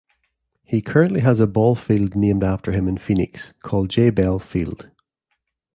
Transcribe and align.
He 0.63 0.81
currently 0.81 1.19
has 1.19 1.39
a 1.39 1.45
ballfield 1.45 2.15
named 2.15 2.43
after 2.43 2.71
him 2.71 2.87
in 2.87 2.97
Phoenix, 2.97 3.53
called 3.61 3.91
Jay 3.91 4.09
Bell 4.09 4.39
Field. 4.39 4.89